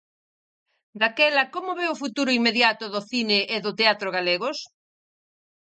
[1.01, 4.57] Daquela, como ve o futuro inmediato do cine e do teatro galegos?